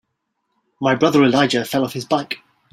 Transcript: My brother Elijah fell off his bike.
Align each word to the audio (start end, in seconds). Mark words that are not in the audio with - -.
My 0.79 0.95
brother 0.95 1.23
Elijah 1.23 1.63
fell 1.63 1.85
off 1.85 1.93
his 1.93 2.05
bike. 2.05 2.39